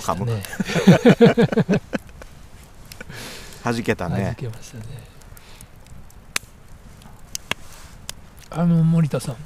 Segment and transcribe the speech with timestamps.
[0.00, 0.26] こ噛む。
[3.62, 4.84] 弾けた弾ねけましたね。
[8.50, 9.36] あの森田さん。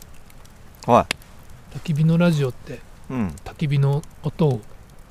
[0.90, 1.06] は
[1.74, 2.78] 焚き火のラジオってい
[3.10, 3.28] うん。
[3.44, 4.60] 焚き火の音を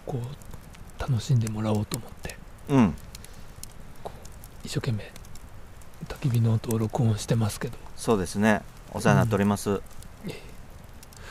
[0.05, 0.21] こう
[0.99, 2.37] 楽しんでもらおうと思って。
[2.69, 2.95] うん。
[4.63, 5.11] 一生懸命
[6.07, 7.77] 焚き火の音を録音してますけど。
[7.95, 8.61] そうですね。
[8.91, 9.69] お世話になっております。
[9.69, 9.81] うん、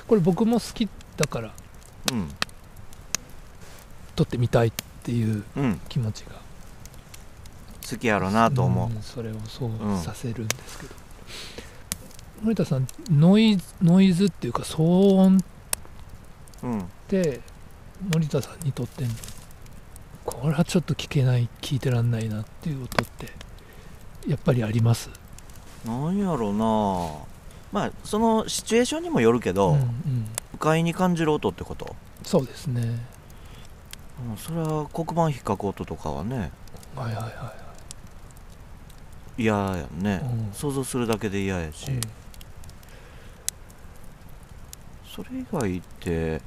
[0.07, 1.53] これ僕も好きだから
[4.17, 4.73] 撮ってみたいっ
[5.05, 5.81] ていううん。
[5.89, 6.33] 気持ちが。
[7.89, 10.95] 好きやろなと思んそれをそううんさせるんですけど、
[12.43, 15.41] 森田さんノイズノイズっていうか騒音っ
[16.65, 16.89] ううん。
[17.07, 17.41] て
[18.13, 19.05] 森田さんにとって
[20.25, 23.29] これはちょっと聞けない聞いてらんないなっていう音って
[24.27, 25.09] やっぱりあります？
[25.85, 27.25] なんやろな。
[27.71, 30.27] まあそのシチュエーションにもよるけど、うんうん。
[30.53, 31.95] 不快に感じる音ってこと、
[32.25, 32.99] そうですね
[34.31, 36.51] うん、それは黒板引っかく音とかはね
[36.95, 37.55] はいはいは
[39.39, 40.53] 嫌やんね、うん。
[40.55, 42.01] 想像するだけで嫌やし、い、うん。
[45.15, 46.41] それ以外って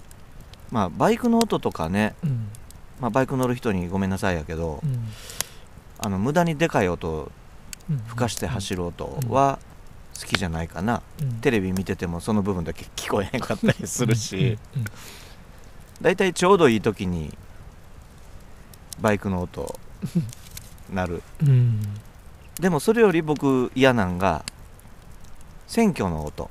[0.71, 2.47] まあバイクの音とかね、うん。
[2.99, 5.07] まあ、バイク乗る人にごめんなさいやけど、うん。
[5.99, 7.31] あの無駄にでかい音
[7.89, 7.97] うん。
[8.07, 9.59] 吹かして走る音は
[10.19, 11.33] 好きじゃないかな、うん。
[11.41, 14.57] テレビ見ててもその部分だけ聞こえへんかったりするし。
[14.75, 14.81] うん。
[14.81, 14.85] うん。
[16.01, 17.37] だいたいちょうどいい時に
[19.01, 19.79] バイクの音。
[20.91, 21.21] なる。
[21.41, 21.49] うん。
[21.49, 21.81] うん
[22.59, 24.43] でもそれより僕嫌なんが
[25.65, 26.49] 選挙の音。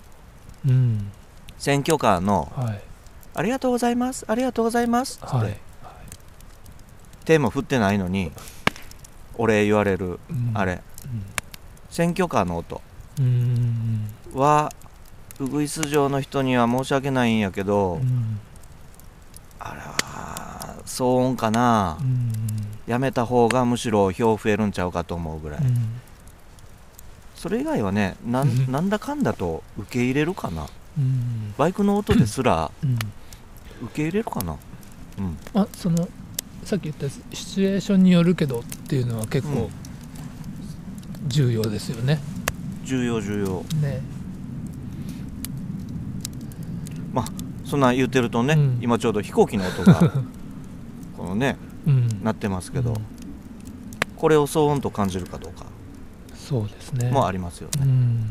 [0.66, 1.12] うん。
[1.58, 2.82] 選挙カーのはい
[3.34, 5.56] 「ありがとうございますありがとうございます」って、はい
[7.25, 8.32] 手も振ってないのに
[9.34, 10.53] お礼言われるうん。
[10.54, 10.81] あれ。
[11.91, 12.81] 選挙カーの音。
[14.34, 14.72] は
[15.38, 18.41] ウグイス城の人には申し訳ないんやけど、うん。
[19.60, 19.94] あれは
[20.88, 22.32] 騒音かな、うん。
[22.87, 26.00] やめた方がむしろ票増えるんちゃうかと思うぐらい、うん。
[27.34, 30.66] それ以外はねななんだかんだと受け入れるかな。
[30.99, 31.54] うん。
[31.56, 32.99] バイクの音ですらうん。
[33.82, 34.56] 受け入れるかな。
[35.19, 35.37] うん。
[35.53, 36.09] まあその
[36.65, 41.28] さっき言ったシチュエーションによるけどっていうのは結構うん。
[41.28, 42.20] 重要ですよね。
[42.84, 43.62] 重要重要。
[43.81, 44.00] ね。
[47.69, 48.78] そんな言ってるとね、うん。
[48.81, 50.00] 今ちょうど飛行機の音が
[51.18, 51.56] このね
[51.86, 52.22] うん。
[52.22, 52.96] なってますけど、うん。
[54.16, 55.66] これを騒音と感じるかどうか。
[56.34, 57.10] そうですね。
[57.10, 58.30] もありますよね、うん。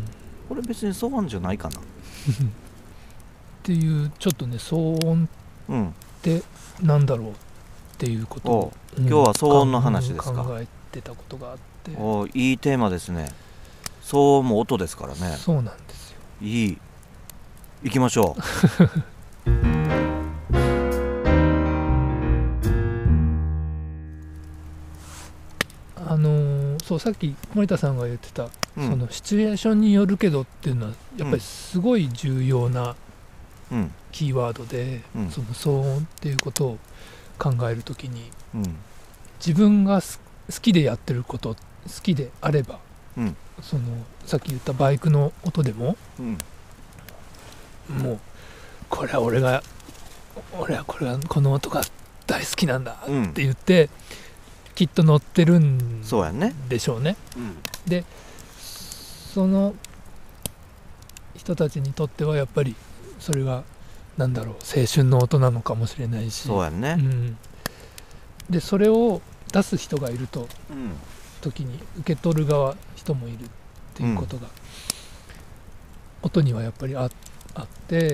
[0.49, 1.79] これ別に騒音じゃないかな。
[1.79, 1.81] っ
[3.63, 5.29] ていうちょっとね騒音
[5.69, 5.89] うん。
[5.89, 6.41] って
[6.81, 7.33] なんだろうっ
[7.97, 9.01] ていうことを、う。
[9.01, 10.43] ん今日は騒音の話ですか？
[10.43, 11.91] 考えてたことがあって。
[11.97, 13.29] おーいいテーマですね。
[14.03, 15.35] 騒音も音ですからね。
[15.37, 16.17] そうなんですよ。
[16.41, 16.77] いい。
[17.83, 18.35] 行きましょ
[19.45, 19.61] あ
[26.87, 32.95] そうさっき森田さんが言ってた、う、うん、そのシチュエーションによるけどっていうのはやっぱりすごい重要な
[33.69, 33.91] うん。
[34.13, 35.29] キーワードで、うん。
[35.29, 36.77] その騒音っていうことを
[37.37, 38.75] 考えるときにうん。
[39.45, 41.59] 自分がす好きでやってること好
[42.01, 42.79] きであれば、
[43.17, 43.35] うん。
[43.61, 43.83] その
[44.25, 46.37] さっき言ったバイクの音でもうん。
[48.01, 48.19] もう
[48.89, 49.61] これは俺が
[50.57, 51.81] 俺はこれはこの音が
[52.25, 53.89] 大好きなんだうんって言って、
[54.77, 57.17] きっと乗ってるんでしょうね。
[57.35, 58.05] うん。
[59.33, 59.73] その
[61.35, 62.75] 人たちにとってはやっぱり
[63.19, 63.63] それが
[64.17, 66.41] なんだろう青春の音なのかもしれないし。
[66.41, 66.95] そうやね。
[66.99, 67.37] うん、
[68.51, 70.91] でそれを出す人がいるとうん。
[71.41, 73.49] 時に受け取る側人もいるっ
[73.95, 74.47] ていうことが、
[76.21, 77.09] 音にはやっぱりあ
[77.55, 78.13] あって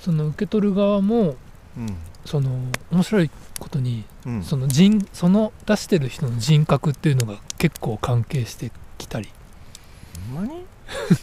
[0.00, 1.36] その受け取る側も
[1.76, 2.50] うんその
[2.90, 4.42] 面白いことにうん。
[4.42, 9.28] その人その出してる人の人格っていうのが結構関係してきたり。
[10.34, 10.64] ほんまに？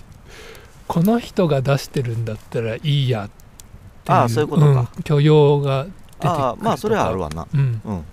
[0.88, 3.30] この人が出してるんだったらいいやっ
[4.06, 4.82] ていうああそういうことか。
[4.82, 7.48] ん許容が出てくるああまあそれはあるわな。
[7.54, 8.06] うん、うん。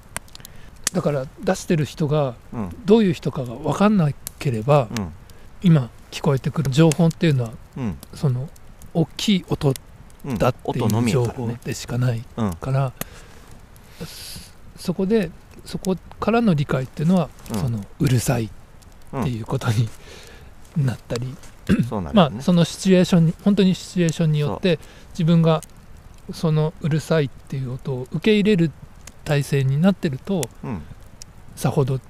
[0.92, 2.76] だから出してる人がうん。
[2.84, 5.12] どういう人かが分かんなければ、うん。
[5.62, 7.98] 今聞こえてくる情報っていうのはうん。
[8.14, 8.48] その
[8.92, 9.74] 大きい音うん
[10.38, 12.92] だっていう情報でしかないうんから、
[14.04, 15.30] そそこで
[15.64, 17.58] そこからの理解っていうのは、うん。
[17.58, 18.50] そのうるさいっ
[19.22, 19.88] ていうことに
[20.76, 21.34] なったり、
[22.12, 24.78] まあそのシチュエーションに本当にシチュエーションによって
[25.10, 25.62] 自分が
[26.32, 28.70] そのうるさいっていう音を受け入れる
[29.24, 30.82] 体制になってるとうん。
[31.56, 32.00] さほど、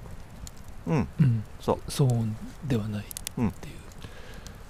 [0.87, 1.09] うん。
[1.21, 1.91] うん、そう。
[1.91, 3.53] 騒音ではないっていう、うん。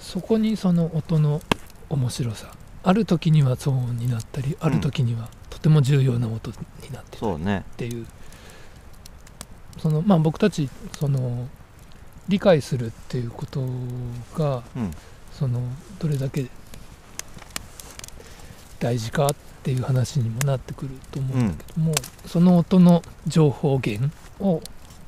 [0.00, 1.40] そこにその音の
[1.88, 2.52] 面白さ
[2.84, 6.56] ある時には騒音になったりある時にはとても重要な音に
[6.92, 8.06] なってたりっていう。
[9.78, 11.48] そのまあ僕たちその
[12.28, 13.66] 理解するっていうこと
[14.36, 14.90] がうん。
[15.32, 15.60] その
[15.98, 16.46] どれだけ
[18.78, 19.30] 大事かっ
[19.64, 21.92] ていう話にもなってくると思うんだけども、
[22.26, 24.62] その音の情報源を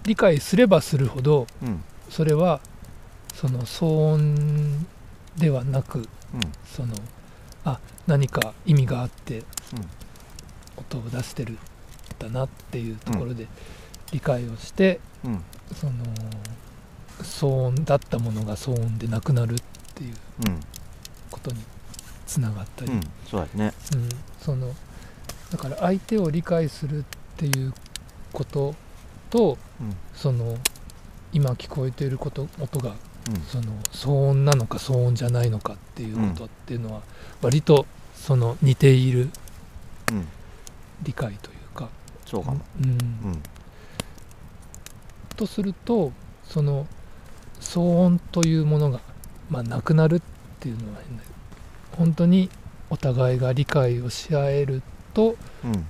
[0.05, 1.85] 理解すればするほどうん。
[2.11, 2.61] それは
[3.35, 4.87] その騒音
[5.37, 6.07] ではなくうん。
[6.65, 6.95] その
[7.67, 9.45] あ何か意味があってうん。
[10.79, 11.59] 音を出してるん
[12.19, 13.47] だなっていうところで
[14.13, 15.43] 理解をして、うん。
[15.75, 15.93] その
[17.21, 19.59] 騒音だったものが騒音でなくなるっ
[19.95, 20.15] ていう
[20.47, 20.61] うん。
[21.31, 21.57] ことに
[22.27, 23.01] つながったり、うん。
[23.29, 23.73] そうやね。
[23.95, 24.09] うん。
[24.41, 24.73] その
[25.51, 27.05] だから相手を理解するっ
[27.37, 27.75] ていう
[28.33, 28.75] こと
[29.31, 29.97] とうん。
[30.15, 30.57] その
[31.33, 32.97] 今聞こえていること音がうん
[33.49, 37.03] その騒音なのか騒音じゃないのかっていうことっていうのは
[37.43, 39.31] 割とその似ている
[40.13, 40.29] うん。
[41.03, 41.89] 理解というか、
[42.25, 42.63] そうかん。
[42.81, 43.43] うん。
[45.37, 46.13] とすると
[46.45, 46.87] その
[47.61, 49.01] 騒音というものが、
[49.51, 50.23] まあ、なくなるっ
[50.61, 51.35] ていうのは変だけど
[51.99, 52.49] 本当に
[52.89, 54.83] お互いが理解をし合える
[55.13, 55.87] とうん。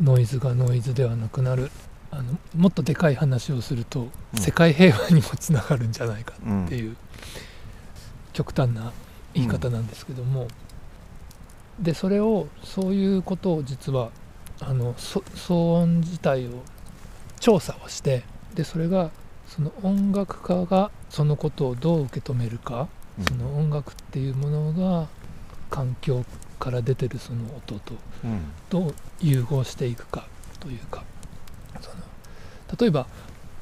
[0.00, 1.70] ノイズがノイズではなくなる
[2.14, 4.38] あのもっとでかい話をすると、うん。
[4.38, 6.94] 世界平和にもつながるんじゃないかうんっていう
[8.34, 8.92] 極端な
[9.32, 10.46] 言い方なんですけども、
[11.80, 14.10] でそれをそういうことを実は
[14.60, 16.62] あのそ騒音自体を
[17.40, 18.22] 調査をして
[18.54, 19.10] でそれが
[19.48, 22.88] その音楽家がそのことをどう受け止めるか、
[23.18, 23.24] うん。
[23.24, 25.08] その音楽っていうものが
[25.70, 26.24] 環境
[26.58, 28.52] から出てるその音とうん。
[28.68, 30.26] どう融合していくか
[30.60, 31.04] というか
[31.80, 31.96] その
[32.78, 33.06] 例えば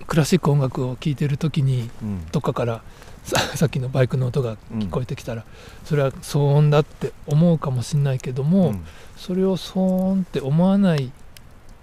[0.07, 2.27] クラシック音楽を聴いてる時にうん。
[2.33, 2.83] どっかから
[3.23, 5.45] さ さっきのバイクの音が聞こえてきたら、
[5.85, 8.85] それは騒音だって思うかもしれないけども、うん。
[9.17, 11.13] それを騒音って思わない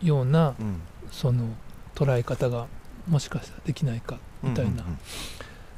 [0.01, 0.81] ようなうん。
[1.12, 1.45] その
[1.95, 2.65] 捉え方が
[3.07, 5.00] もしかしたらできないかみたいな、うん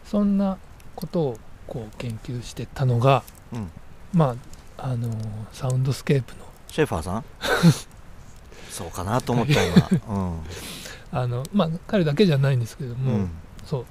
[0.06, 0.58] そんな
[0.96, 1.38] ことを
[1.68, 3.22] こう研究してたのが
[3.54, 3.72] うんうん。
[4.14, 4.36] ま
[4.78, 5.10] ああの
[5.54, 7.24] サウンドスケープのシェファーさん？
[8.80, 9.90] そうかなと思った今。
[11.12, 13.00] あのまあ彼だけじゃないんですけどうん。
[13.00, 13.28] も、
[13.66, 13.86] そう。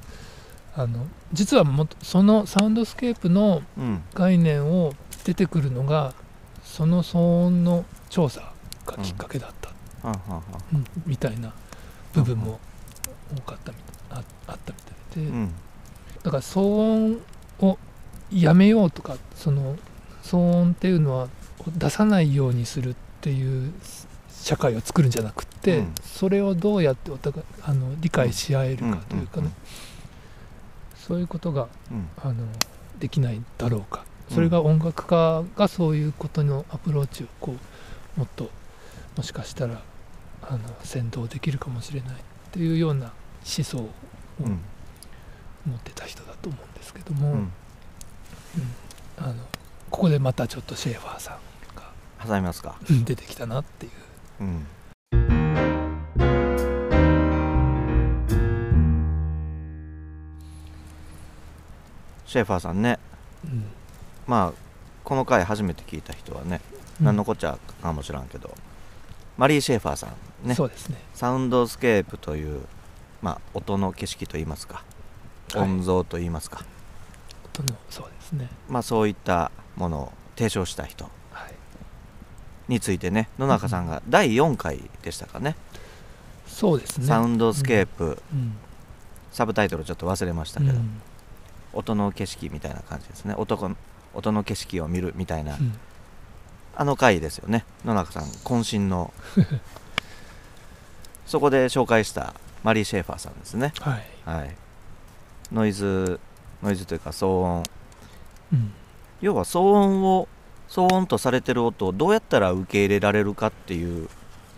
[0.75, 4.02] あの実はもそのサウンドスケープのうん。
[4.14, 4.94] 概念を
[5.25, 6.14] 出てくるのが
[6.64, 8.50] その騒音の調査
[8.87, 9.70] がきっかけだった、
[10.08, 10.85] うん。
[11.05, 11.52] みたいな
[12.14, 12.58] 部分も
[13.37, 14.79] 多かったみたいああったみ
[15.12, 15.55] たいで、うん。
[16.23, 17.20] だから騒
[17.61, 17.79] 音を
[18.32, 19.76] やめようとかその
[20.23, 21.29] 騒音っていうのは
[21.76, 23.73] 出さないようにするっていう
[24.40, 25.94] 社会を作るんじゃなくって、うん。
[26.02, 29.43] それをどうやってお互いあの理解し合えるかというかね、うん。
[29.43, 29.44] うん。
[29.46, 29.52] うん。
[30.96, 32.08] そういうことがうん。
[32.23, 32.46] あの
[32.99, 34.05] できないだろうか。
[34.31, 37.55] それが音楽家がそういうことのアプローチをこ
[38.17, 38.50] うもっと
[39.17, 39.81] もしかしたら
[40.43, 42.15] あの先導できるかもしれないっ
[42.53, 43.91] ていうような思想を
[44.41, 44.60] うん。
[45.67, 47.53] 持ってた人だと思うんですけども、うん。
[49.19, 49.34] あの
[49.91, 51.91] ここでまたちょっとシェーファーさんが
[52.27, 52.77] 挟みますか。
[52.89, 53.93] うん出てきたなっていう
[54.41, 54.67] うん。
[62.27, 62.99] シェファーさんね。
[63.45, 63.65] うん。
[64.27, 64.69] まあ
[65.05, 66.61] この回初めて聞いた人はね、
[67.01, 67.07] うん。
[67.07, 68.55] 何のこっちゃかもしらんけど
[69.39, 70.07] マリー・シェーファーさ
[70.45, 70.55] んね。
[70.55, 70.97] そうですね。
[71.15, 72.63] サウンドスケープという、
[73.23, 74.85] まあ、音の景色といいますか
[75.55, 75.63] はい。
[75.63, 76.65] 音像といいますか、
[77.55, 78.49] 音のそうですね。
[78.69, 81.05] まあ、そういったものを提唱した人。
[81.05, 81.18] はい
[82.69, 85.56] についてね野中さんが第4回でしたかね、
[86.58, 87.06] そうですね。
[87.06, 88.56] サウンドスケープ、うん。
[89.31, 91.01] サブタイトルちょっと忘れましたけど、うん。
[91.72, 93.34] 音の景色みたいな感じですね。
[93.37, 93.70] 音
[94.13, 95.79] 音の景色を見るみたいな、うん。
[96.75, 97.65] あの回ですよね。
[97.84, 99.15] 野中さん渾身の。
[101.27, 102.34] そこで紹介した
[102.65, 103.72] マリー・シェーファーさんですね。
[103.79, 104.06] はい。
[104.25, 104.56] はい。
[105.53, 106.19] ノイズ
[106.60, 107.63] ノイズというか騒音。
[108.53, 108.72] うん。
[109.20, 110.27] 要は騒音を
[110.69, 114.08] 騒音とされてる音をどうやったら受け入れられるかっていう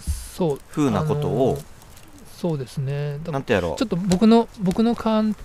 [0.01, 0.61] そう。
[0.71, 1.65] 風なことをあのー
[2.37, 3.19] そうですね。
[3.23, 5.37] だなんてやろちょっと僕の僕の感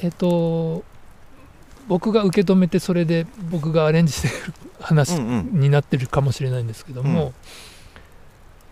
[0.00, 0.82] えっと
[1.88, 4.34] 僕が受け止めてそれで僕がアレンジしてる
[4.80, 5.60] う話うんうん。
[5.60, 7.32] になってるかもしれないんですけども、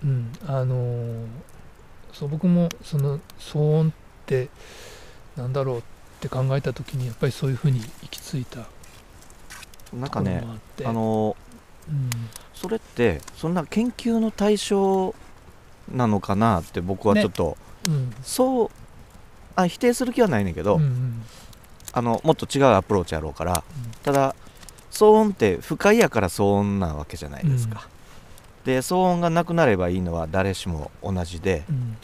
[0.04, 0.32] うん。
[0.46, 1.26] あのー
[2.12, 3.92] そう僕もその騒音っ
[4.26, 4.48] て
[5.36, 5.82] なんだろうっ
[6.20, 8.66] て考えた時にやっぱりそういうふうに行き着いた
[9.92, 11.36] なんかねもあの
[11.88, 12.10] うん。
[12.54, 15.14] それってそんな研究の対象
[15.90, 17.56] なのかなって僕はちょっと、
[17.88, 18.14] うん。
[18.22, 18.70] そう
[19.56, 21.22] あ否定する気はないねんけど、うんうん。
[21.92, 23.64] あのもっと違うアプローチやろうから
[24.02, 24.36] ただ
[24.92, 27.88] 騒音って不快やから騒音なわけじゃないですか、
[28.64, 31.96] で騒音がなくなればいいのは誰しも同じでうん。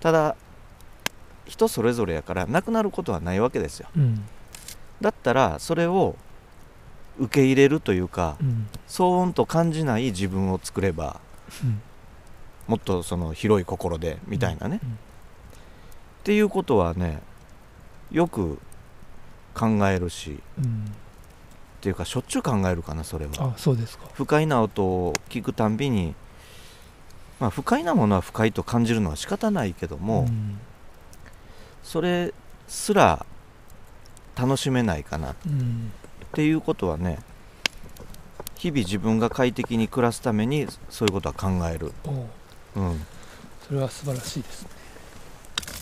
[0.00, 0.36] ただ
[1.46, 3.88] 人それぞれやからなくなることはないわけですよ。
[3.96, 4.24] うん。
[5.00, 6.16] だったらそれを
[7.18, 8.68] 受け入れるというかうん。
[8.88, 11.20] 騒音と感じない自分を作れば
[11.62, 11.80] うん。
[12.66, 14.90] もっとその広い心でみたいなね、うん。
[14.90, 14.94] っ
[16.24, 17.20] ていうことはね
[18.10, 18.58] よく
[19.54, 20.92] 考えるしうん。
[21.78, 23.32] っていうかしょっちゅう考えるかなそれは。
[23.38, 24.06] あそうですか。
[24.14, 26.14] 不快な音を聞くたんびに
[27.38, 30.58] まあ不快なものは不快と感じるのは仕方ないけども、ん。
[31.84, 32.34] それ
[32.66, 33.24] すら
[34.36, 35.30] 楽しめないかな。
[35.32, 35.92] っうん
[36.32, 37.18] ていうことはね
[38.58, 42.82] 日々自分が快適に暮らすためにそういうことは考える、おう。
[42.82, 43.06] うん。
[43.66, 44.68] それは素晴らしいですね。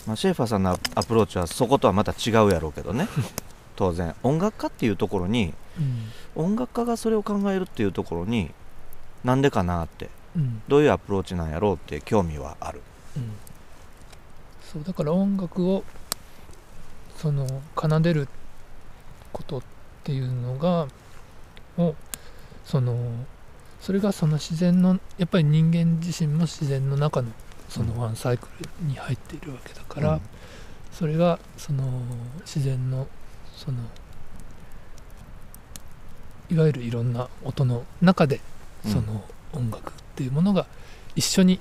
[0.05, 3.07] まあ、シェーファーさんのアアプローチはそことはまた違うやろうけどね。
[3.75, 4.15] 当然。
[4.23, 5.53] 音楽家っていうところに
[6.35, 6.43] うん。
[6.43, 8.51] 音楽家がそれを考えるっていうところに
[9.23, 10.09] なんでかなって。
[10.35, 10.61] うん。
[10.67, 12.83] どういうアプローチなんやろうって興味はある。
[13.15, 13.31] うん。
[14.71, 15.83] そうだから音楽を
[17.17, 18.27] その奏でる
[19.33, 19.76] ことって
[20.11, 20.87] いうのが
[21.77, 21.95] を
[22.65, 22.97] その
[23.81, 27.29] それがその自然のやっぱり人間自身も自然の中の
[27.69, 30.21] そのワンサイクルに入っているわけだから、うん。
[30.91, 31.83] それがその
[32.41, 33.07] 自然の
[33.55, 33.77] その
[36.49, 38.41] いわゆるいろんな音の中で
[38.85, 38.91] うん。
[38.91, 39.23] その
[39.53, 40.65] 音楽っていうものが
[41.15, 41.59] 一緒に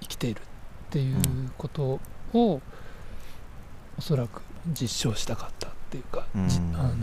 [0.00, 0.42] 生きているっ
[0.90, 1.16] ていう
[1.58, 2.00] こと
[2.32, 2.60] を
[3.98, 6.48] おそらく実証したかったっていうか、うん。
[6.48, 6.94] じあの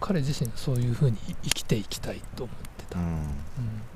[0.00, 3.06] 彼自身そういうふうに生きていきたいと思ってた、うん。
[3.06, 3.22] うん。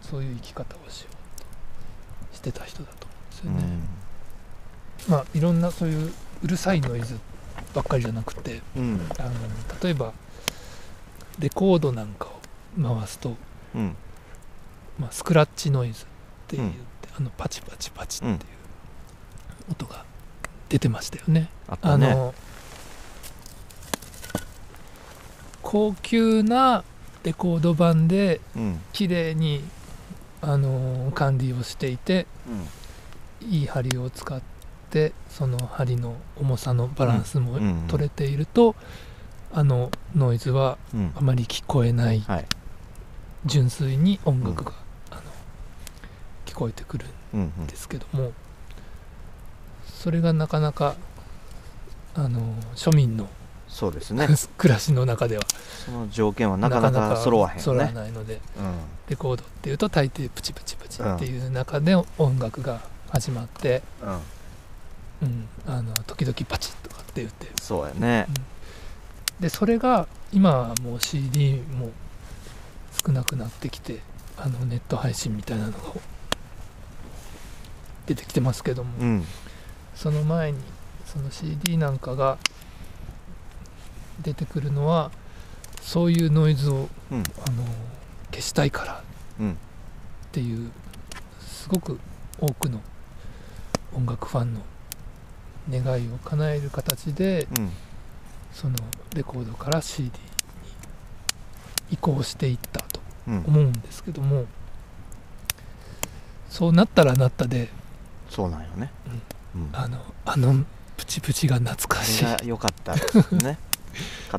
[0.03, 3.07] そういう生き方をしようとしてた人だと
[3.41, 3.79] 思うんですよね。
[5.09, 5.13] うん。
[5.13, 6.13] まあいろんなそういう
[6.43, 7.19] うるさいノイズ
[7.75, 9.01] ばっかりじゃなくてうん。
[9.19, 9.31] あの
[9.83, 10.13] 例えば
[11.39, 13.37] レコードなんかを回すと、
[13.75, 13.97] うん。
[14.99, 16.07] まあ、スクラッチノイズっ
[16.49, 17.17] て言って、うん。
[17.17, 18.33] あのパチパチパチってうん。
[18.35, 18.39] いう
[19.73, 20.05] 音が
[20.69, 21.49] 出てましたよね。
[21.69, 22.11] あね。
[22.11, 22.35] あの
[25.67, 26.85] 高級な
[27.25, 28.81] レコード盤でうん。
[28.93, 29.65] 綺麗に
[30.41, 32.29] あの管理をしていて
[33.43, 33.51] うん。
[33.51, 34.41] いい針を使っ
[34.91, 37.59] てその針の重さのバランスも
[37.89, 38.77] 取れていると、
[39.53, 41.13] あのノイズはうん。
[41.17, 42.47] あまり聞こえないはい。
[43.45, 44.73] 純粋に音楽が、
[45.11, 45.23] あの
[46.47, 47.07] 聞こえてくる
[47.37, 48.33] んですけども
[49.85, 50.95] それがなかなか
[52.15, 53.29] あの庶民の
[53.77, 54.27] そうですね。
[54.57, 55.43] 暮らしの中では。
[55.85, 58.41] その条件はなかなか揃わへんよ揃わねないので。
[58.59, 58.75] うん。
[59.11, 62.81] レコードっていうと大抵プチプチプチっていう中で音楽が
[63.11, 65.29] 始まって、うん。
[65.29, 67.49] うん、あの時々パチッとかって言って。
[67.61, 68.27] そうやね。
[69.41, 71.91] でそれが今はもう CD も
[73.07, 74.01] 少なくなってきて
[74.39, 75.79] あのネット配信みたいなのが
[78.07, 79.27] 出てきてますけども、うん。
[79.95, 80.61] その前に
[81.05, 82.39] その CD なんかが
[84.23, 85.11] 出てくるのは
[85.83, 87.23] そういうノイズをうん。
[87.47, 87.65] あの
[88.31, 89.03] 消したいから
[89.41, 89.55] うんっ
[90.33, 90.71] ていう
[91.41, 91.99] すごく
[92.41, 92.81] 多くの
[93.95, 94.61] 音楽ファンの
[95.71, 97.71] 願いを叶える形でうん。
[98.53, 98.75] その
[99.15, 100.11] レコードから CD に
[101.91, 103.45] 移行していったとうん。
[103.47, 104.47] 思うんですけども
[106.49, 107.69] そうなったらなったで
[108.31, 108.91] そうなんよね。
[109.55, 109.69] うん。
[109.73, 110.65] あのあの
[110.97, 112.49] プチプチが懐かしい。
[112.49, 113.59] 良かったですね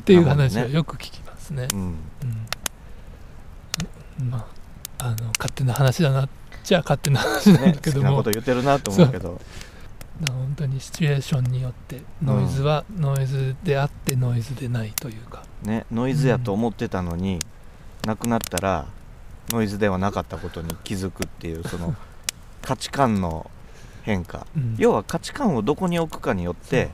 [0.02, 1.68] ていう話ねはよく聞きますね。
[1.72, 1.94] うん。
[4.20, 4.46] うん、ま
[4.98, 6.28] ああの勝手な話だな
[6.64, 9.40] じゃあ勝手な話なんねだけども、好きなこと言ってるなと思うけど。
[10.26, 17.38] 本当にシチュエーションによってノイズはノイズであってノイズでないというか、ねノイズやと思ってたのに
[18.04, 18.86] なくなったら
[19.50, 21.94] ノイズではなかったことに気づくっていうその
[22.62, 23.48] 価値観の
[24.02, 24.46] 変化。
[24.56, 24.74] うん。
[24.76, 26.90] 要は価値観をどこに置くかによって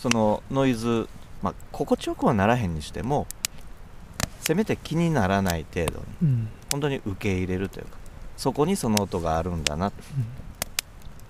[0.00, 1.08] そのノイズ、
[1.42, 3.26] まあ、心地よくはならへんにしても
[4.40, 6.48] せめて気にならない程度にうん。
[6.70, 7.96] 本当に受け入れるというか
[8.36, 9.92] そこにその音があるんだな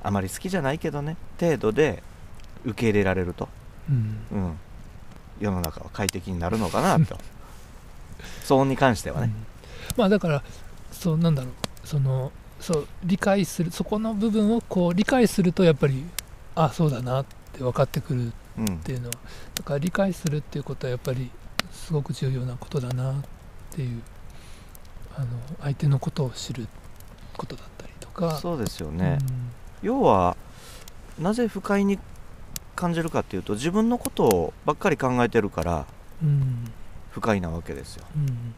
[0.03, 2.03] あまり好きじゃないけどね程度で
[2.65, 3.49] 受け入れられると、
[3.89, 4.19] うん。
[4.33, 4.59] うん、
[5.41, 7.19] 世の中は快適になるのかなと。
[8.45, 9.35] 騒音に関してはね、うん。
[9.97, 10.43] まあだから
[10.91, 11.53] そうなんだろう。
[11.85, 16.05] そのそう理解するそこの部分をこう理解するとやっぱり
[16.55, 19.15] あそうだなって分かってくるっうんていうのは
[19.55, 21.31] だから理解するっていうことはやっぱり
[21.73, 23.15] すごく重要なことだなっ
[23.71, 24.03] ていう
[25.17, 25.27] あの
[25.61, 26.67] 相手のことを知る
[27.37, 28.37] ことだったりとか。
[28.37, 29.19] そうですよね、
[29.83, 30.37] 要は
[31.19, 31.99] なぜ不快に
[32.77, 35.87] 感じるかっていうと自分のことをばっかり考えてるから
[37.11, 38.05] 不快なわけですよ。
[38.17, 38.55] うん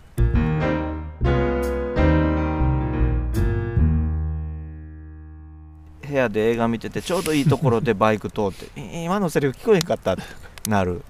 [6.11, 10.23] 部屋で映画見ててちょうどいいところでバイク通って え今のセリフ聞こえへんかったって
[10.69, 11.03] なる、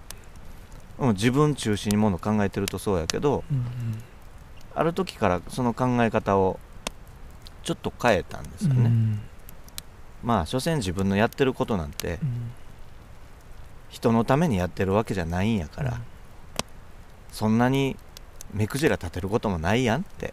[0.98, 4.02] うん、自分中心にもの考えてるとそうやけどうん
[4.74, 6.60] ある時からその考え方を
[7.62, 9.20] ちょっと変えたんですよね、うん。
[10.22, 12.50] まあ所詮自分のやってることなんてうん。
[13.90, 16.00] 人のためにやってるわけじゃないんやから、
[17.32, 17.96] そんなに
[18.54, 20.32] 目くじら立てることもないやんって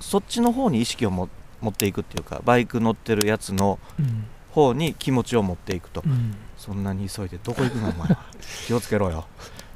[0.00, 1.28] そっちの方に意識をも
[1.62, 4.26] 持っていくっていうかバイク乗ってるやつのうん。
[4.50, 6.34] 方に気持ちを持っていくと、うん。
[6.58, 8.18] そんなに急いでどこ行くのお前は。
[8.66, 9.24] 気をつけろよ。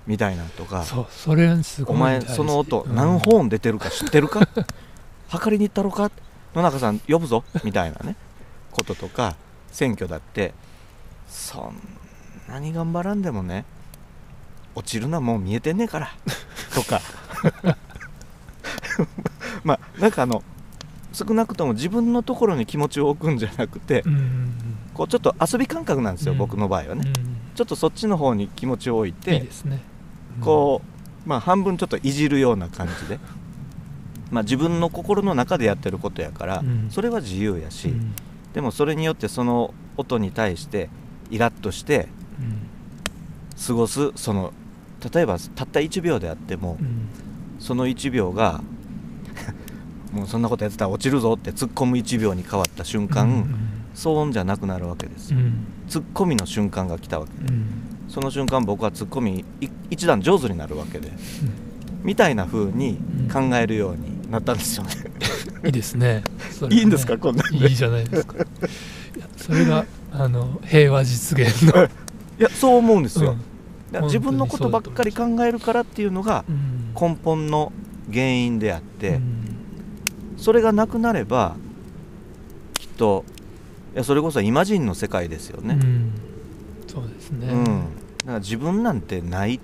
[0.06, 0.84] みたいなんとか。
[0.84, 2.34] それすごおい前大事。
[2.34, 2.94] その音うん。
[2.94, 4.46] 何ホーン出てるか 知ってるか？
[5.28, 6.10] 測りに行ったろか？
[6.54, 7.42] 野中さん呼ぶぞ。
[7.64, 8.16] みたいなね。
[8.70, 9.36] こととか
[9.72, 10.52] 選挙だって。
[11.26, 11.72] そん
[12.46, 13.64] なに頑張らんでもね。
[14.74, 16.10] 落ちるのはもう見えてんねえから。
[16.74, 17.00] とか。
[19.64, 20.42] まあなんかあの
[21.16, 24.04] 少なくとも自分のところに気持ちを置くんじゃなくて
[24.92, 26.38] こうちょっと遊び感覚なんですよ、うん。
[26.38, 27.36] 僕の場合はね、うん。
[27.54, 29.48] ちょっとそっちの方に気持ちを置いて
[30.42, 30.82] こ
[31.24, 33.18] う、まあ、半分ちょっといじるような感じで、
[34.30, 36.88] まあ、自分の心の中でやってることやから、うん。
[36.90, 38.14] それは自由やし、うん。
[38.52, 40.90] でもそれによってその音に対して
[41.30, 42.08] イラッとして
[42.38, 43.64] うん。
[43.66, 44.52] 過ごすその
[45.14, 47.08] 例えばたった1秒であっても、うん。
[47.58, 48.60] その1秒が
[50.16, 53.54] もうそんなことやってたら落ちるぞって突っ込む1秒に変わった瞬間、うん。
[53.94, 55.66] 騒音じゃなくなるわけですよ、うん。
[55.88, 57.32] 突っ込みの瞬間が来たわけ。
[57.32, 57.66] うん。
[58.08, 61.10] その瞬間僕はツッコミい一段上手になるわけで
[62.02, 62.98] みたいな風に
[63.32, 64.90] 考えるようになったんですよね、
[65.64, 66.22] いいですね。
[66.62, 66.68] ね。
[66.70, 67.18] いいんですか？
[67.18, 67.42] こんな。
[67.42, 68.34] んでいいじゃないですか。
[68.36, 68.38] い
[69.18, 71.88] やそれがあの平和実現の、 い
[72.38, 73.36] やそう思うんですよ、
[74.02, 76.92] 自分のことばっかり考えるからっていうのがうん。
[76.98, 77.72] 根本の
[78.12, 79.45] 原因であって、うん
[80.36, 81.56] それがなくなれば
[82.74, 83.24] きっと
[83.94, 86.10] いやそれこそイマジンの世界ですよね、うん。
[86.86, 87.64] そうですね、うん。
[87.64, 89.60] だから自分なんてない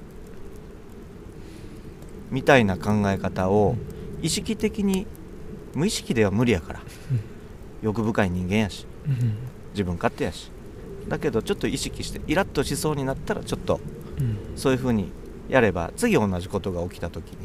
[2.31, 3.77] みたいな考え方を
[4.23, 5.07] 意識的に
[5.75, 6.83] 無意識では無理やから。
[7.83, 8.87] 欲深い人間やし。
[9.07, 9.35] うん。
[9.73, 10.51] 自分勝手やし。
[11.09, 13.81] だけどちょっと意識してイラッとしそうになったらちょっと
[14.19, 14.39] うん。
[14.57, 15.11] そういう風に
[15.49, 17.39] やれば次同じことが起きた時に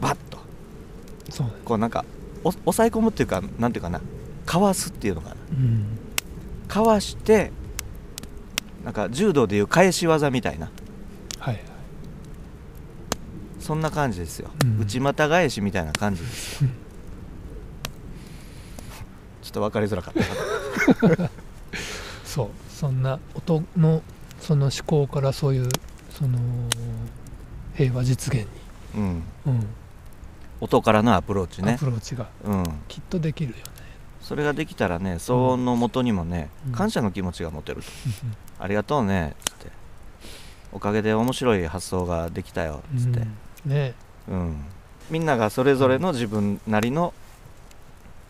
[0.00, 0.38] バッと。
[1.30, 2.15] そうねこうなんかお
[2.52, 4.00] 抑え込むっていうかなんていうかな。
[4.44, 5.36] かわすっていうのかな。
[5.50, 5.84] うん。
[6.68, 7.50] かわして
[8.84, 10.70] なんか柔道でいう返し技みたいな。
[11.38, 11.64] はいはい。
[13.58, 14.80] そんな感じですよ、うん。
[14.80, 16.70] 内股返しみたいな感じですよ。
[16.70, 16.76] うん。
[19.42, 20.20] ちょっと分かりづらかった
[21.22, 21.30] な。
[22.24, 22.48] そう。
[22.72, 24.02] そんな音の
[24.40, 25.68] その思考からそういう
[26.10, 26.38] その
[27.74, 28.46] 平和実現
[28.94, 29.14] うん。
[29.14, 29.66] に、うん
[30.60, 32.64] 音からのアプローチアねプローチがうん。
[32.88, 33.62] きっとできるよね。
[34.20, 36.72] それができたらね騒音のもとにもね、うん。
[36.72, 37.88] 感謝の気持ちが持てると、
[38.62, 39.70] ありがとうねっつって。
[40.72, 43.20] おかげで面白い発想ができたよっつって、
[43.66, 43.70] うん。
[43.70, 43.94] ね。
[44.28, 44.64] うん。
[45.10, 47.14] みんながそれぞれの自分なりの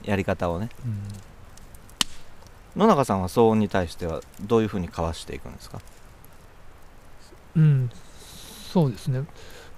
[0.04, 0.68] やり方をね。
[0.84, 2.82] うん。
[2.82, 5.80] 野中さんは騒音に対してはどういうふうにかわしていくんですか？
[7.56, 7.90] うん、
[8.70, 9.24] そうですね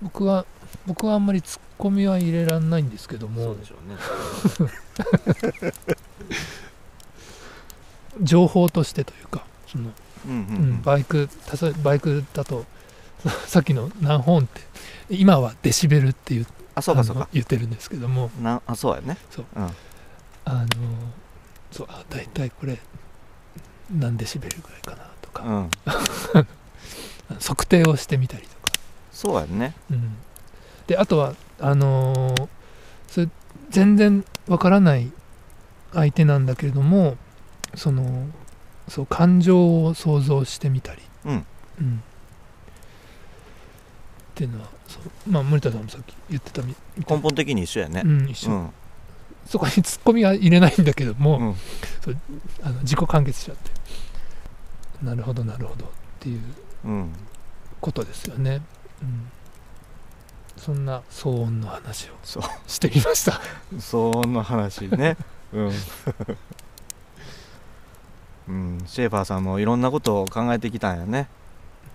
[0.03, 0.45] 僕は
[0.87, 3.43] 僕はあんまりツッコミは入れられないんですけども。
[3.43, 3.65] ょうね。
[8.21, 9.93] 情報としてというかその、
[10.27, 10.45] うんうんううん
[10.79, 11.29] ん、バイク
[11.85, 12.67] バイクだと
[13.47, 14.61] さっきの何本って
[15.09, 16.47] 今はデシベルって言う
[16.79, 17.29] あそうかそうか。
[17.33, 18.31] 言ってるんですけども。
[18.41, 19.19] なあそうやね。
[19.31, 19.47] そう。
[19.57, 19.63] うん。
[20.45, 20.67] あの
[21.73, 22.79] そうあ大体これ
[23.91, 25.71] 何デシベルぐらいかなとか、うん。
[27.43, 28.58] 測定をしてみたりとか
[29.19, 29.75] そうやね。
[29.91, 30.15] うん、
[30.87, 32.49] であとはあのー
[33.09, 33.29] それ
[33.69, 35.11] 全然わからない
[35.93, 37.17] 相手なんだけれども
[37.75, 38.29] その
[38.87, 41.33] そう感情を想像してみたり、うん。
[41.33, 41.97] うん。
[41.97, 42.01] っ
[44.37, 48.03] ていうのはそうまあ森田さんもさっき言ってたみみたい根本的に一緒やね。
[48.05, 48.71] うん、一緒、うん。
[49.47, 51.55] そこにツッコミは入れないんだけども、うん。
[52.63, 53.73] あの自己完結しちゃって。
[55.05, 55.89] なるほどなるほどっ
[56.21, 56.41] ていう
[56.85, 57.13] うん。
[57.81, 58.61] ことですよね、
[59.03, 59.31] うん、
[60.57, 62.43] そんな騒音の話をそう。
[62.67, 63.41] してみました。
[63.77, 65.17] 騒音の話ね。
[65.53, 65.73] うん。
[68.49, 71.29] うん、シェーファーさんもいろんなことを考えてきたんやね。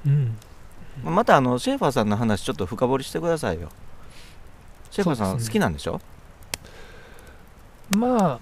[0.05, 0.37] うん。
[1.03, 3.69] またあのシェーファーさんの話ちょっと深掘りしてくださいよ。
[4.91, 5.99] シェーファーさん好きなんでしょ？
[7.97, 8.39] まあ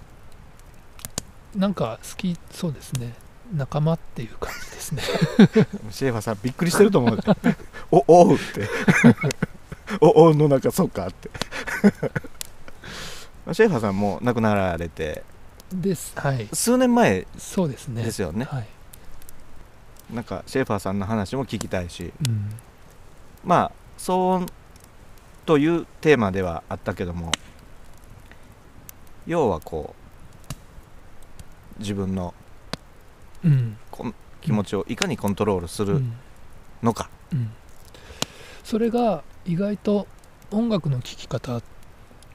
[1.58, 3.14] なんか好きそうですね
[3.52, 5.02] 仲間っていう感じですね。
[5.90, 7.18] シェーファーさんびっくりしてると思う。
[7.90, 8.68] おおうって。
[10.00, 11.30] おお野中そうかって。
[13.52, 15.24] シェーファーさんも亡くなられて。
[15.72, 16.12] です。
[16.16, 16.48] はい。
[16.52, 18.02] 数年前そうですね。
[18.02, 18.46] ですよね。
[18.46, 18.66] はい。
[20.12, 22.12] なんかシェーファーさんの話も聞きたいし。
[22.26, 22.52] うん。
[23.44, 24.46] まあ騒音
[25.46, 27.32] というテーマではあったけども
[29.26, 29.94] 要はこ
[31.76, 32.34] う自分の
[33.44, 33.76] うん。
[34.40, 36.12] 気持ちをいかにコントロールするうん
[36.82, 37.50] のか、うん。
[38.64, 40.06] それが意外と
[40.50, 41.60] 音楽の聴き方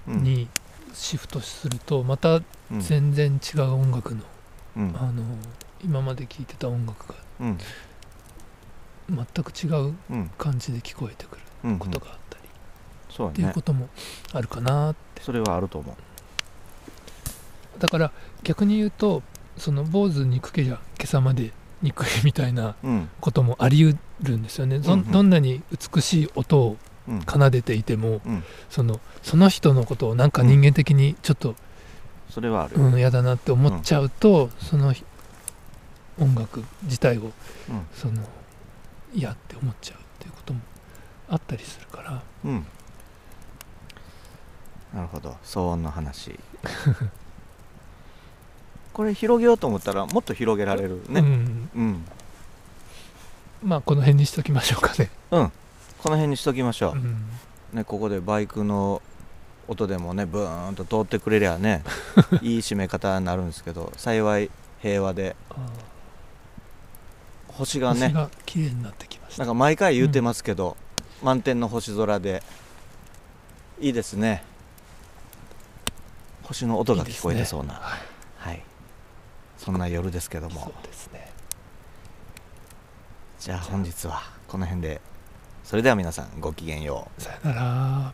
[0.08, 0.24] うん。
[0.24, 0.48] に
[0.93, 2.41] シフトするとまたう
[2.72, 2.80] ん。
[2.80, 4.22] 全然違う音楽の,、
[4.78, 4.96] うん。
[4.98, 5.24] あの
[5.84, 7.58] 今まで聴いてた音楽がうん。
[9.10, 10.30] 全く違ううん。
[10.38, 12.43] 感じで聞こえてくるうんことがあったり、
[13.10, 13.34] そうだね。
[13.34, 13.89] っていうことも
[14.34, 15.22] あるかなって。
[15.24, 15.96] それはあると思
[17.80, 18.12] だから
[18.43, 19.22] 逆に言うと
[19.58, 22.76] その坊主憎けりゃ今朝まで憎いみたいな
[23.20, 25.62] こともあり得るんですよね、どどんなに
[25.93, 28.43] 美しい音をうん奏でていてもうん。
[28.70, 31.56] そのその人のことをなんか人間的にちょっと
[32.30, 34.93] それはある、うん嫌だなって思っちゃうと、その
[36.20, 37.32] 音楽自体をうん。
[37.93, 38.22] その
[39.13, 40.60] 嫌って思っちゃうっていうことも
[41.30, 42.22] あったりするから。
[42.43, 42.65] うん。
[44.93, 45.38] なるほど。
[45.43, 46.38] 騒音の話
[48.97, 51.03] これ広げようと思ったらもっと広げられる。
[51.07, 52.05] うねん、うん、
[53.62, 55.51] まあこの辺にしときましょうかね、うん、
[55.99, 57.29] この辺にしときましょう、うん、
[57.73, 59.03] ね、ここでバイクの
[59.67, 61.83] 音でもねブーンと通ってくれりゃね
[62.41, 64.49] いい締め方になるんですけど幸い
[64.81, 65.36] 平和で。
[65.51, 65.55] あ
[67.49, 68.07] 星がね。
[68.07, 69.43] ー星が綺麗になってきました。
[69.43, 70.75] なんか毎回言うてますけど、
[71.21, 72.41] 満天の星空で。
[73.79, 74.43] いいですね。
[76.43, 77.73] 星の音が聞こえてそうな。
[77.73, 77.99] はい。
[78.39, 78.63] はい
[79.58, 80.62] そんな夜ですけども。
[80.62, 81.32] そうですね。
[83.39, 85.02] じゃあ本日はこの辺で。
[85.63, 87.22] それでは皆さんごきげんよう。
[87.22, 88.13] さよなら。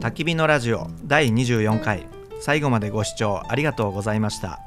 [0.00, 2.06] 焚き火のラジオ第24回。
[2.40, 4.60] 最後までご視聴ありがとうございました。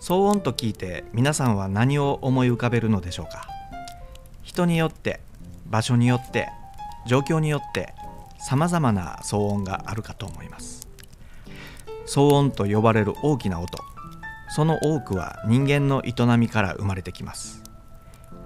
[0.00, 3.48] 騒音と聞いて皆さんは何を思い浮かべるのでしょうか。
[4.42, 5.20] 人によって
[5.66, 6.48] 場所によって
[7.06, 7.94] 状況によって
[8.38, 10.88] さまざまな騒音があるかと思います。
[12.06, 13.78] 騒音と呼ばれる大きな音。
[14.48, 17.62] その多くは人間の営みから生まれてきます。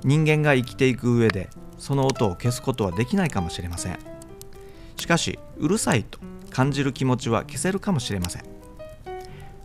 [0.03, 3.99] 人間が生きていく上でその音を消すことはできないかもしれません。
[4.97, 6.19] しかしうるさいと
[6.51, 8.45] 感じる気持ちは消せるかもしれません。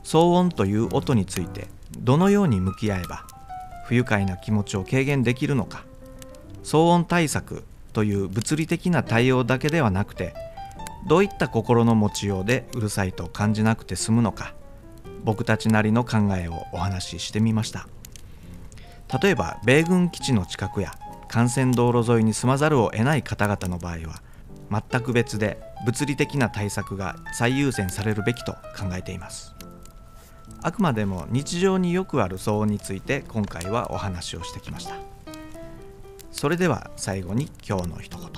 [0.04, 3.26] 騒音という音についてどのように向き合えば
[3.88, 5.86] 不愉快な気持ちを軽減できるのか。
[6.64, 7.64] 騒音対策
[7.96, 10.34] という物理的な対応だけではなくて
[11.08, 14.54] どういった心の持ちようでうるさいと感じなくて済むのか
[15.24, 17.88] 僕たちなりの考えをお話ししてみました。
[19.22, 20.94] 例えば米軍基地の近くや
[21.34, 24.22] 幹線道路沿いに住まざるを得ない方々の場合は
[24.90, 29.54] 全く別で物理的な対策が最優先されるべきと考えています。
[30.62, 35.15] あくまでも日常によくある騒音について今回はお話をしてきました。
[36.36, 38.30] それでは最後に今日の一言。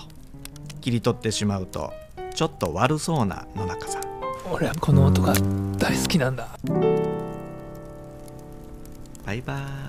[0.81, 1.91] 切り取ってしまうと
[2.35, 4.03] ちょっと悪そうな野中さん。
[4.51, 5.33] 俺はこの音が
[5.79, 6.47] 大好きなんだ。
[9.25, 9.86] バイバーイ